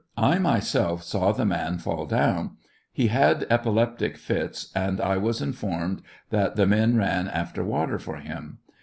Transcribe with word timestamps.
I 0.17 0.39
myself 0.39 1.03
saw 1.03 1.31
the 1.31 1.45
man 1.45 1.77
fall 1.77 2.07
down; 2.07 2.57
he 2.91 3.09
had 3.09 3.45
epileptic 3.51 4.17
fits, 4.17 4.71
and 4.73 4.99
I 4.99 5.17
was 5.17 5.43
informed 5.43 6.01
that 6.31 6.55
the 6.55 6.65
men 6.65 6.97
ran 6.97 7.27
after 7.27 7.63
water 7.63 7.99
for 7.99 8.15
him. 8.15 8.57